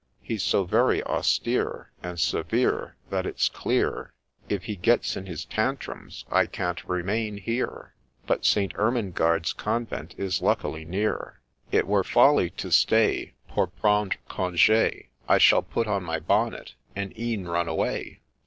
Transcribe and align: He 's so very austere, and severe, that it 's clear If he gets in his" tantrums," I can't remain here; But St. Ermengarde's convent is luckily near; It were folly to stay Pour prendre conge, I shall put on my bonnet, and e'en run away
He 0.23 0.35
's 0.39 0.43
so 0.43 0.63
very 0.63 1.03
austere, 1.03 1.91
and 2.01 2.19
severe, 2.19 2.95
that 3.11 3.27
it 3.27 3.39
's 3.39 3.49
clear 3.49 4.15
If 4.49 4.63
he 4.63 4.75
gets 4.75 5.15
in 5.15 5.27
his" 5.27 5.45
tantrums," 5.45 6.25
I 6.31 6.47
can't 6.47 6.83
remain 6.89 7.37
here; 7.37 7.93
But 8.25 8.43
St. 8.43 8.73
Ermengarde's 8.79 9.53
convent 9.53 10.15
is 10.17 10.41
luckily 10.41 10.85
near; 10.85 11.39
It 11.71 11.85
were 11.85 12.03
folly 12.03 12.49
to 12.49 12.71
stay 12.71 13.35
Pour 13.47 13.67
prendre 13.67 14.17
conge, 14.27 15.07
I 15.29 15.37
shall 15.37 15.61
put 15.61 15.85
on 15.85 16.01
my 16.03 16.19
bonnet, 16.19 16.73
and 16.95 17.15
e'en 17.19 17.47
run 17.47 17.67
away 17.67 18.21